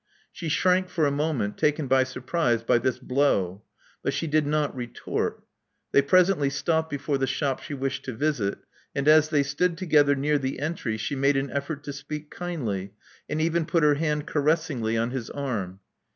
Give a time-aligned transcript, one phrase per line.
[0.31, 3.61] She shrank for a moment, taken by surprise by this blow;
[4.01, 5.43] but she did not retort.
[5.91, 8.57] They presently stopped before the shop she wished to visit;
[8.95, 12.93] and as they stood together near the entry, she made an effort to speak kindly,
[13.29, 15.81] and even put her hand caressingly on his arm.